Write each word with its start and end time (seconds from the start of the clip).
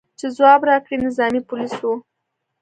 چې 0.19 0.27
ځواب 0.37 0.61
راکړي، 0.69 0.97
نظامي 1.05 1.41
پولیس 1.49 1.73
و. 1.83 1.93